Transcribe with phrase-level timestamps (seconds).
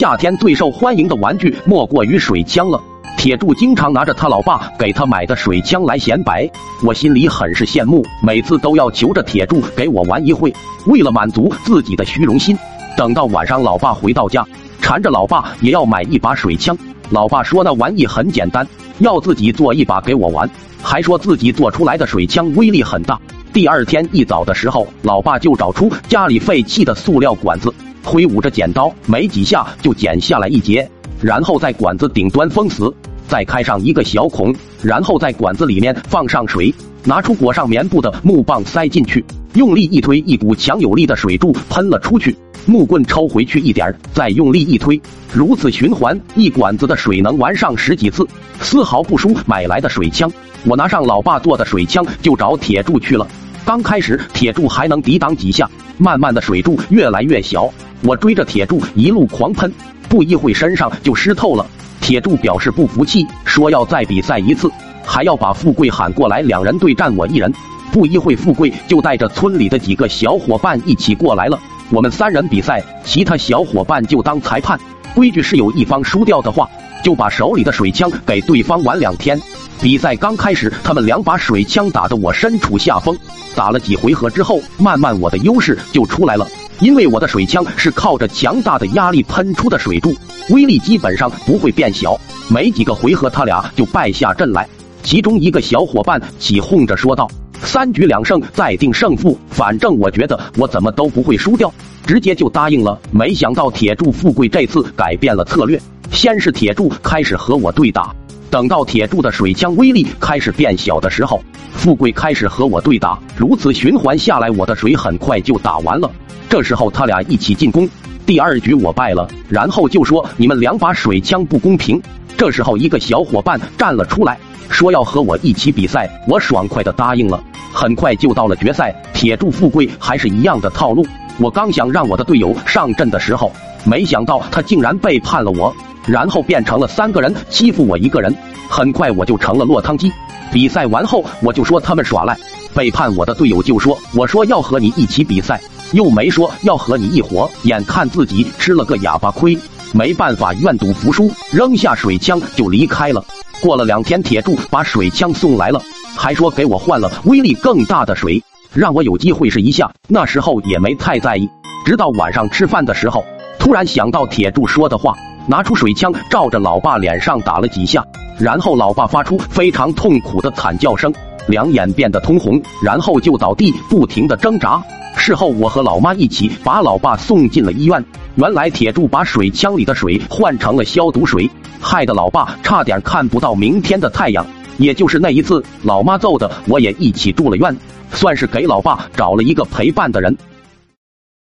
[0.00, 2.80] 夏天最受欢迎的玩具莫过于水枪了。
[3.18, 6.50] 铁柱经常拿着他老爸给他买的水枪来显摆，
[6.82, 10.50] 我心里很是羡慕，每次都要求着铁柱给我玩一会，
[10.86, 12.56] 为了满足自己的虚荣心。
[12.96, 14.42] 等到晚上，老爸回到家，
[14.80, 16.74] 缠着老爸也要买一把水枪。
[17.10, 18.66] 老爸说那玩意很简单，
[19.00, 20.48] 要自己做一把给我玩，
[20.82, 23.20] 还说自己做出来的水枪威力很大。
[23.52, 27.70] 第二天一早的时候，老爸就找出家里废弃的塑料管子，
[28.02, 30.88] 挥舞着剪刀，没几下就剪下来一截，
[31.20, 32.92] 然后在管子顶端封死。
[33.28, 42.36] 再开上一个小孔，然后在管子里面放上水，拿出裹上棉布的木棒塞进去，用力一推，一股强有力的水柱喷了出去。
[42.66, 45.00] 木棍抽回去一点，再用力一推，
[45.32, 48.26] 如此循环，一管子的水能玩上十几次，
[48.60, 50.28] 丝毫不输买来的水枪。
[50.64, 53.24] 我拿上老爸做的水枪就找铁柱去了。
[53.70, 59.72] 刚开始铁柱还能抵挡几下，慢慢的水柱越来越小，我追着铁柱一路狂喷，
[60.08, 61.64] 不一会身上就湿透了。
[62.00, 64.68] 铁柱表示不服气，说要再比赛一次，
[65.04, 67.54] 还要把富贵喊过来，两人对战我一人。
[67.92, 71.56] 不一会，富贵就带着村里的几个小伙伴一起过来了。
[71.90, 74.76] 我们三人比赛，其他小伙伴就当裁判。
[75.14, 76.68] 规矩是有一方输掉的话，
[77.04, 79.40] 就把手里的水枪给对方玩两天。
[79.82, 83.16] 比赛刚开始，他们两把水枪打得我身处下风。
[83.56, 86.46] 打了几回合之后，慢慢我的优势就出来了。
[86.80, 90.14] 因为我的水枪是靠着强大的压力喷出的水柱，
[90.50, 92.18] 威力基本上不会变小。
[92.48, 94.68] 没几个回合，他俩就败下阵来。
[95.02, 97.26] 其中一个小伙伴起哄着说道
[97.64, 101.72] ：“三局两胜再定胜负，反正我觉得我怎么都不会输掉。”
[102.06, 102.98] 直接就答应了。
[103.10, 108.14] 没想到铁柱富贵这次改变了策略，先是铁柱开始和我对打，
[108.50, 111.40] 等到铁柱的水枪威力开始变小的时候，
[111.72, 113.16] 富贵开始和我对打。
[113.36, 116.10] 如此循环下来，我的水很快就打完了。
[116.48, 117.88] 这时候他俩一起进攻，
[118.26, 122.02] 第二局我败了，然后就说你们两把水枪不公平。
[122.36, 124.36] 这时候一个小伙伴站了出来，
[124.68, 127.40] 说要和我一起比赛，我爽快的答应了。
[127.72, 131.06] 很快就到了决赛，铁柱富贵还是一样的套路。
[131.40, 133.50] 我刚想让我的队友上阵的时候，
[133.84, 135.74] 没想到他竟然背叛了我，
[136.06, 138.34] 然后变成了三个人欺负我一个人。
[138.68, 140.12] 很快我就成了落汤鸡。
[140.52, 142.36] 比赛完后，我就说他们耍赖，
[142.74, 145.58] 背叛我的队友就说我说要和你一起比赛。
[145.92, 149.58] 又没说要和你一伙，眼看自己吃了个哑巴亏，
[149.92, 153.24] 没办法愿赌服输，扔下水枪就离开了。
[153.60, 155.82] 过了两天，铁柱把水枪送来了，
[156.14, 158.40] 还说给我换了威力更大的水，
[158.72, 159.90] 让我有机会试一下。
[160.08, 161.48] 那时候也没太在意，
[161.84, 163.24] 直到晚上吃饭的时候，
[163.58, 165.14] 突然想到铁柱说的话，
[165.46, 168.04] 拿出水枪照着老爸脸上打了几下，
[168.38, 171.12] 然后老爸发出非常痛苦的惨叫声，
[171.48, 174.82] 两眼变得通红，然后就倒地，不停的挣扎。
[175.16, 178.02] 事后，我和老妈一起把老爸送进了医院。
[178.36, 181.50] 原来铁柱把水枪里的水换成了消毒水，
[181.80, 184.46] 害得老爸差点看不到明天的太阳。
[184.78, 187.76] 也就是那一次，老妈揍的我也一起住了院，
[188.12, 190.36] 算是给老爸找了一个陪伴的人。